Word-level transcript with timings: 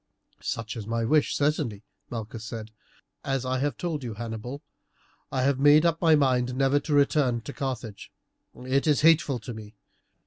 "Such 0.41 0.75
is 0.75 0.87
my 0.87 1.05
wish, 1.05 1.35
certainly," 1.35 1.83
Malchus 2.09 2.43
said. 2.43 2.71
"As 3.23 3.45
I 3.45 3.59
have 3.59 3.77
told 3.77 4.03
you, 4.03 4.15
Hannibal, 4.15 4.63
I 5.31 5.43
have 5.43 5.59
made 5.59 5.85
up 5.85 6.01
my 6.01 6.15
mind 6.15 6.55
never 6.55 6.79
to 6.79 6.93
return 6.95 7.41
to 7.41 7.53
Carthage. 7.53 8.11
It 8.65 8.87
is 8.87 9.01
hateful 9.01 9.37
to 9.37 9.53
me. 9.53 9.75